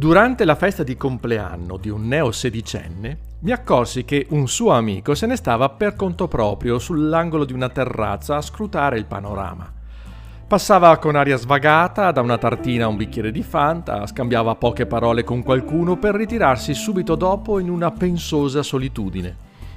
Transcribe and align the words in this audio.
Durante 0.00 0.46
la 0.46 0.54
festa 0.54 0.82
di 0.82 0.96
compleanno 0.96 1.76
di 1.76 1.90
un 1.90 2.08
neo 2.08 2.32
sedicenne, 2.32 3.18
mi 3.40 3.50
accorsi 3.50 4.06
che 4.06 4.26
un 4.30 4.48
suo 4.48 4.70
amico 4.70 5.14
se 5.14 5.26
ne 5.26 5.36
stava 5.36 5.68
per 5.68 5.94
conto 5.94 6.26
proprio 6.26 6.78
sull'angolo 6.78 7.44
di 7.44 7.52
una 7.52 7.68
terrazza 7.68 8.36
a 8.36 8.40
scrutare 8.40 8.96
il 8.96 9.04
panorama. 9.04 9.70
Passava 10.46 10.96
con 10.96 11.16
aria 11.16 11.36
svagata 11.36 12.12
da 12.12 12.22
una 12.22 12.38
tartina 12.38 12.86
a 12.86 12.88
un 12.88 12.96
bicchiere 12.96 13.30
di 13.30 13.42
Fanta, 13.42 14.06
scambiava 14.06 14.54
poche 14.54 14.86
parole 14.86 15.22
con 15.22 15.42
qualcuno 15.42 15.98
per 15.98 16.14
ritirarsi 16.14 16.72
subito 16.72 17.14
dopo 17.14 17.58
in 17.58 17.68
una 17.68 17.90
pensosa 17.90 18.62
solitudine. 18.62 19.36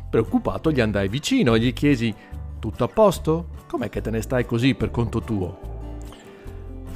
Preoccupato 0.09 0.71
gli 0.71 0.79
andai 0.79 1.09
vicino 1.09 1.53
e 1.53 1.59
gli 1.59 1.73
chiesi: 1.73 2.15
Tutto 2.59 2.85
a 2.85 2.87
posto? 2.87 3.47
Com'è 3.67 3.89
che 3.89 3.99
te 3.99 4.09
ne 4.09 4.21
stai 4.21 4.45
così 4.45 4.73
per 4.73 4.89
conto 4.89 5.19
tuo? 5.19 5.72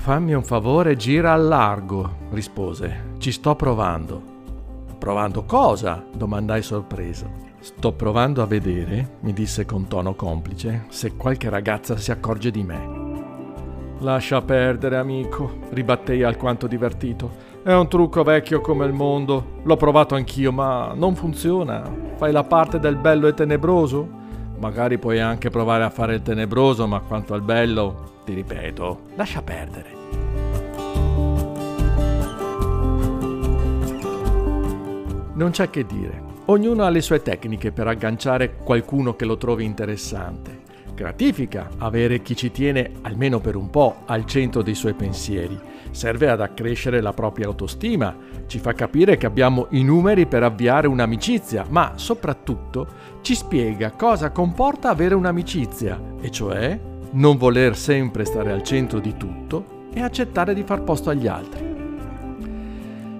Fammi 0.07 0.33
un 0.33 0.43
favore, 0.43 0.95
gira 0.95 1.33
al 1.33 1.45
largo, 1.45 2.09
rispose. 2.29 3.15
Ci 3.17 3.29
sto 3.33 3.57
provando. 3.57 4.21
Provando 4.97 5.43
cosa? 5.43 6.01
domandai 6.13 6.61
sorpreso. 6.61 7.29
Sto 7.59 7.91
provando 7.91 8.41
a 8.41 8.45
vedere, 8.45 9.17
mi 9.19 9.33
disse 9.33 9.65
con 9.65 9.89
tono 9.89 10.15
complice, 10.15 10.85
se 10.87 11.17
qualche 11.17 11.49
ragazza 11.49 11.97
si 11.97 12.11
accorge 12.11 12.51
di 12.51 12.63
me. 12.63 13.95
Lascia 13.99 14.41
perdere, 14.41 14.95
amico, 14.95 15.57
ribattei 15.71 16.23
alquanto 16.23 16.67
divertito. 16.67 17.29
È 17.61 17.73
un 17.73 17.89
trucco 17.89 18.23
vecchio 18.23 18.61
come 18.61 18.85
il 18.85 18.93
mondo. 18.93 19.59
L'ho 19.63 19.75
provato 19.75 20.15
anch'io, 20.15 20.53
ma 20.53 20.93
non 20.95 21.15
funziona. 21.15 21.83
Fai 22.15 22.31
la 22.31 22.45
parte 22.45 22.79
del 22.79 22.95
bello 22.95 23.27
e 23.27 23.33
tenebroso? 23.33 24.07
Magari 24.57 24.99
puoi 24.99 25.19
anche 25.19 25.49
provare 25.49 25.83
a 25.83 25.89
fare 25.89 26.15
il 26.15 26.21
tenebroso, 26.21 26.87
ma 26.87 27.01
quanto 27.01 27.33
al 27.33 27.41
bello, 27.41 28.21
ti 28.23 28.33
ripeto, 28.33 28.99
lascia 29.15 29.41
perdere. 29.41 29.96
Non 35.37 35.51
c'è 35.51 35.69
che 35.69 35.85
dire. 35.85 36.19
Ognuno 36.45 36.83
ha 36.83 36.89
le 36.89 37.01
sue 37.01 37.21
tecniche 37.21 37.71
per 37.71 37.85
agganciare 37.85 38.55
qualcuno 38.55 39.15
che 39.15 39.23
lo 39.23 39.37
trovi 39.37 39.65
interessante. 39.65 40.65
Gratifica 40.95 41.69
avere 41.77 42.23
chi 42.23 42.35
ci 42.35 42.49
tiene, 42.49 42.93
almeno 43.01 43.39
per 43.39 43.55
un 43.55 43.69
po', 43.69 43.97
al 44.05 44.25
centro 44.25 44.63
dei 44.63 44.73
suoi 44.73 44.95
pensieri. 44.95 45.55
Serve 45.91 46.31
ad 46.31 46.41
accrescere 46.41 47.01
la 47.01 47.13
propria 47.13 47.45
autostima, 47.45 48.15
ci 48.47 48.57
fa 48.57 48.73
capire 48.73 49.15
che 49.17 49.27
abbiamo 49.27 49.67
i 49.71 49.83
numeri 49.83 50.25
per 50.25 50.41
avviare 50.41 50.87
un'amicizia, 50.87 51.67
ma 51.69 51.91
soprattutto 51.97 52.87
ci 53.21 53.35
spiega 53.35 53.91
cosa 53.91 54.31
comporta 54.31 54.89
avere 54.89 55.13
un'amicizia, 55.13 56.01
e 56.19 56.31
cioè 56.31 56.79
non 57.11 57.37
voler 57.37 57.77
sempre 57.77 58.25
stare 58.25 58.51
al 58.51 58.63
centro 58.63 58.97
di 58.99 59.15
tutto 59.15 59.85
e 59.93 60.01
accettare 60.01 60.55
di 60.55 60.63
far 60.63 60.81
posto 60.81 61.11
agli 61.11 61.27
altri. 61.27 61.66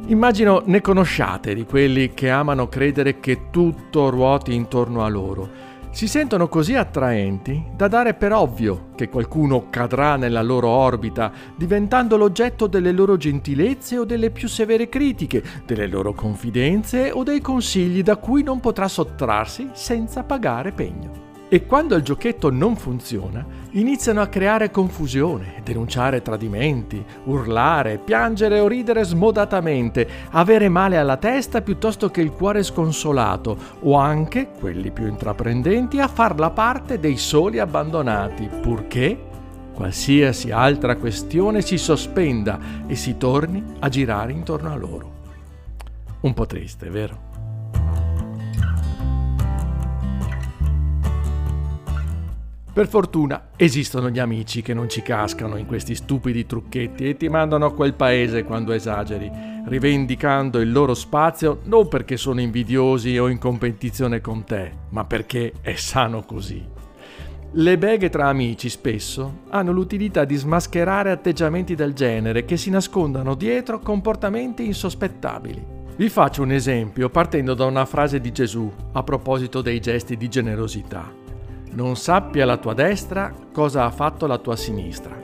Immagino 0.10 0.62
ne 0.66 0.80
conosciate 0.80 1.54
di 1.54 1.66
quelli 1.66 2.14
che 2.14 2.30
amano 2.30 2.70
credere 2.70 3.20
che 3.20 3.50
tutto 3.50 4.10
ruoti 4.10 4.54
intorno 4.54 5.04
a 5.04 5.10
loro. 5.10 5.50
Si 5.92 6.08
sentono 6.08 6.48
così 6.48 6.76
attraenti 6.76 7.62
da 7.76 7.90
dare 7.90 8.14
per 8.14 8.32
ovvio 8.32 8.92
che 8.96 9.10
qualcuno 9.10 9.70
cadrà 9.70 10.16
nella 10.16 10.42
loro 10.42 10.70
orbita, 10.70 11.30
diventando 11.58 12.16
l'oggetto 12.16 12.68
delle 12.68 12.94
loro 12.94 13.18
gentilezze 13.18 13.98
o 13.98 14.06
delle 14.06 14.30
più 14.30 14.48
severe 14.48 14.88
critiche, 14.88 15.44
delle 15.66 15.88
loro 15.88 16.14
confidenze 16.14 17.12
o 17.12 17.24
dei 17.24 17.42
consigli 17.42 18.02
da 18.02 18.16
cui 18.16 18.44
non 18.44 18.62
potrà 18.62 18.88
sottrarsi 18.88 19.72
senza 19.74 20.24
pagare 20.24 20.72
pegno. 20.72 21.27
E 21.50 21.66
quando 21.66 21.96
il 21.96 22.04
giochetto 22.04 22.52
non 22.52 22.76
funziona, 22.76 23.46
iniziano 23.72 24.20
a 24.20 24.28
creare 24.28 24.70
confusione, 24.70 25.62
denunciare 25.64 26.22
tradimenti, 26.22 27.02
urlare, 27.24 28.00
piangere 28.00 28.60
o 28.60 28.68
ridere 28.68 29.06
smodatamente, 29.06 30.06
avere 30.32 30.68
male 30.68 30.98
alla 30.98 31.16
testa 31.16 31.62
piuttosto 31.62 32.12
che 32.12 32.20
il 32.20 32.32
cuore 32.32 32.64
sconsolato, 32.64 33.58
o 33.80 33.96
anche, 33.96 34.50
quelli 34.60 34.92
più 34.92 35.08
intraprendenti, 35.08 36.02
a 36.02 36.10
far 36.10 36.38
la 36.38 36.50
parte 36.50 37.00
dei 37.00 37.16
soli 37.16 37.60
abbandonati, 37.60 38.50
purché 38.62 39.18
qualsiasi 39.74 40.52
altra 40.52 40.98
questione 40.98 41.62
si 41.62 41.78
sospenda 41.78 42.60
e 42.88 42.96
si 42.96 43.16
torni 43.16 43.64
a 43.80 43.88
girare 43.88 44.34
intorno 44.34 44.70
a 44.70 44.76
loro. 44.76 45.12
Un 46.20 46.34
po' 46.34 46.46
triste, 46.46 46.90
vero? 46.90 47.27
Per 52.78 52.88
fortuna 52.88 53.48
esistono 53.56 54.12
gli 54.12 54.20
amici 54.20 54.62
che 54.62 54.76
non 54.76 54.88
ci 54.88 55.02
cascano 55.02 55.58
in 55.58 55.66
questi 55.66 55.96
stupidi 55.96 56.46
trucchetti 56.46 57.10
e 57.10 57.18
ti 57.18 57.28
mandano 57.28 57.66
a 57.66 57.74
quel 57.74 57.96
paese 57.96 58.44
quando 58.44 58.72
esageri, 58.72 59.32
rivendicando 59.66 60.60
il 60.60 60.72
loro 60.72 60.94
spazio 60.94 61.62
non 61.64 61.88
perché 61.88 62.18
sono 62.18 62.40
invidiosi 62.40 63.18
o 63.18 63.30
in 63.30 63.40
competizione 63.40 64.22
con 64.22 64.44
te, 64.44 64.72
ma 64.90 65.06
perché 65.06 65.54
è 65.60 65.74
sano 65.74 66.22
così. 66.22 66.64
Le 67.54 67.78
beghe 67.80 68.10
tra 68.10 68.28
amici 68.28 68.70
spesso 68.70 69.40
hanno 69.50 69.72
l'utilità 69.72 70.24
di 70.24 70.36
smascherare 70.36 71.10
atteggiamenti 71.10 71.74
del 71.74 71.94
genere 71.94 72.46
che 72.46 72.58
si 72.58 72.70
nascondano 72.70 73.34
dietro 73.34 73.80
comportamenti 73.80 74.68
insospettabili. 74.68 75.66
Vi 75.96 76.10
faccio 76.10 76.44
un 76.44 76.52
esempio 76.52 77.10
partendo 77.10 77.56
da 77.56 77.66
una 77.66 77.86
frase 77.86 78.22
di 78.22 78.32
Gesù 78.32 78.72
a 78.92 79.02
proposito 79.02 79.64
dei 79.64 79.80
gesti 79.80 80.16
di 80.16 80.30
generosità. 80.30 81.26
Non 81.78 81.96
sappia 81.96 82.44
la 82.44 82.58
tua 82.58 82.74
destra 82.74 83.32
cosa 83.54 83.86
ha 83.86 83.92
fatto 83.92 84.26
la 84.26 84.40
tua 84.40 84.56
sinistra. 84.56 85.16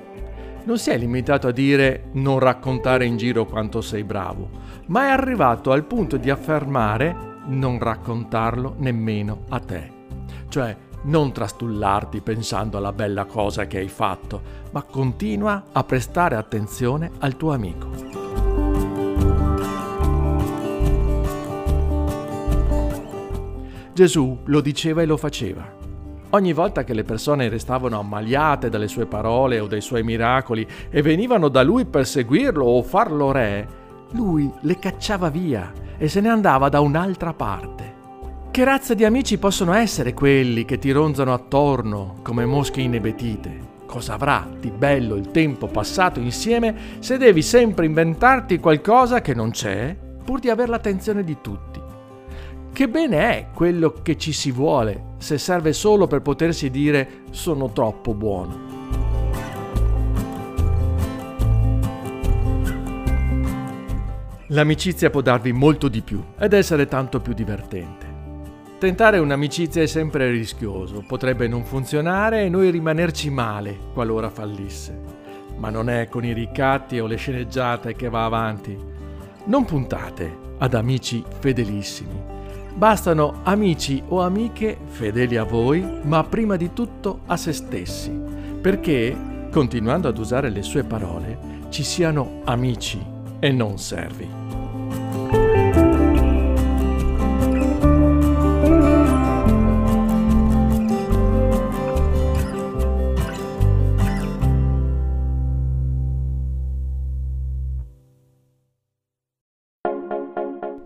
Non 0.66 0.78
si 0.78 0.92
è 0.92 0.98
limitato 1.00 1.48
a 1.48 1.52
dire 1.52 2.10
non 2.12 2.38
raccontare 2.38 3.06
in 3.06 3.18
giro 3.18 3.46
quanto 3.46 3.82
sei 3.82 4.04
bravo, 4.04 4.50
ma 4.86 5.08
è 5.08 5.10
arrivato 5.10 5.72
al 5.72 5.84
punto 5.84 6.18
di 6.18 6.30
affermare 6.30 7.42
non 7.48 7.80
raccontarlo 7.80 8.76
nemmeno 8.78 9.46
a 9.50 9.60
te. 9.62 9.92
Cioè, 10.48 10.78
non 11.06 11.34
trastullarti 11.34 12.22
pensando 12.22 12.78
alla 12.78 12.94
bella 12.94 13.26
cosa 13.26 13.66
che 13.66 13.80
hai 13.80 13.90
fatto, 13.90 14.40
ma 14.74 14.84
continua 14.84 15.64
a 15.72 15.84
prestare 15.84 16.36
attenzione 16.36 17.10
al 17.18 17.36
tuo 17.36 17.52
amico. 17.52 17.90
Gesù 23.92 24.38
lo 24.44 24.62
diceva 24.62 25.02
e 25.02 25.06
lo 25.08 25.18
faceva. 25.18 25.73
Ogni 26.36 26.52
volta 26.52 26.84
che 26.84 26.96
le 26.96 27.04
persone 27.04 27.48
restavano 27.48 28.00
ammaliate 28.00 28.70
dalle 28.70 28.88
sue 28.88 29.06
parole 29.06 29.60
o 29.60 29.68
dai 29.68 29.82
suoi 29.82 30.02
miracoli 30.02 30.68
e 30.90 31.04
venivano 31.04 31.48
da 31.48 31.62
lui 31.62 31.86
per 31.86 32.08
seguirlo 32.08 32.66
o 32.66 32.82
farlo 32.82 33.32
re, 33.32 33.68
lui 34.14 34.52
le 34.62 34.80
cacciava 34.80 35.30
via 35.30 35.72
e 35.96 36.08
se 36.08 36.22
ne 36.22 36.30
andava 36.30 36.70
da 36.70 36.80
un'altra 36.80 37.34
parte. 37.34 37.94
Che 38.50 38.64
razza 38.64 38.96
di 38.96 39.06
amici 39.06 39.38
possono 39.38 39.74
essere 39.74 40.16
quelli 40.16 40.66
che 40.66 40.80
ti 40.80 40.90
ronzano 40.90 41.34
attorno 41.34 42.16
come 42.24 42.46
mosche 42.46 42.82
inebetite? 42.82 43.72
Cosa 43.86 44.14
avrà 44.14 44.48
di 44.60 44.72
bello 44.72 45.14
il 45.14 45.30
tempo 45.30 45.68
passato 45.68 46.20
insieme 46.20 46.98
se 46.98 47.20
devi 47.20 47.44
sempre 47.44 47.86
inventarti 47.86 48.58
qualcosa 48.58 49.22
che 49.22 49.36
non 49.36 49.52
c'è 49.52 49.96
pur 50.24 50.40
di 50.40 50.50
avere 50.50 50.70
l'attenzione 50.70 51.24
di 51.24 51.38
tutti? 51.42 51.73
Che 52.74 52.90
bene 52.90 53.18
è 53.18 53.48
quello 53.54 53.94
che 54.02 54.18
ci 54.18 54.32
si 54.32 54.52
vuole 54.52 55.12
se 55.20 55.38
serve 55.38 55.74
solo 55.74 56.08
per 56.08 56.24
potersi 56.24 56.72
dire 56.72 57.22
sono 57.30 57.72
troppo 57.72 58.16
buono. 58.16 58.72
L'amicizia 64.48 65.12
può 65.12 65.22
darvi 65.22 65.52
molto 65.52 65.88
di 65.88 66.02
più 66.02 66.24
ed 66.40 66.54
essere 66.54 66.88
tanto 66.88 67.20
più 67.20 67.34
divertente. 67.34 68.08
Tentare 68.80 69.20
un'amicizia 69.20 69.84
è 69.84 69.86
sempre 69.86 70.32
rischioso, 70.32 71.04
potrebbe 71.06 71.48
non 71.48 71.66
funzionare 71.66 72.42
e 72.42 72.50
noi 72.50 72.72
rimanerci 72.72 73.30
male 73.30 73.78
qualora 73.94 74.32
fallisse. 74.32 75.00
Ma 75.58 75.70
non 75.70 75.92
è 75.92 76.08
con 76.08 76.26
i 76.26 76.34
ricatti 76.34 77.00
o 77.00 77.06
le 77.06 77.18
sceneggiate 77.18 77.94
che 77.94 78.10
va 78.10 78.26
avanti. 78.26 78.76
Non 79.46 79.64
puntate 79.64 80.38
ad 80.58 80.74
amici 80.74 81.24
fedelissimi 81.40 82.42
Bastano 82.76 83.42
amici 83.44 84.02
o 84.08 84.22
amiche 84.22 84.78
fedeli 84.86 85.38
a 85.38 85.44
voi, 85.44 85.86
ma 86.04 86.24
prima 86.24 86.56
di 86.56 86.74
tutto 86.74 87.20
a 87.28 87.38
se 87.38 87.54
stessi, 87.54 88.12
perché, 88.62 89.16
continuando 89.52 90.08
ad 90.08 90.18
usare 90.18 90.50
le 90.50 90.64
sue 90.64 90.84
parole, 90.84 91.38
ci 91.70 91.84
siano 91.84 92.42
amici 92.46 93.00
e 93.40 93.52
non 93.52 93.78
servi. 93.78 94.43